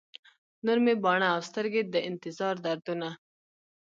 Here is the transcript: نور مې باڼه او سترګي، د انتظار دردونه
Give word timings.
نور 0.65 0.77
مې 0.85 0.93
باڼه 1.03 1.27
او 1.33 1.39
سترګي، 1.49 1.81
د 1.93 1.95
انتظار 2.09 2.55
دردونه 2.65 3.09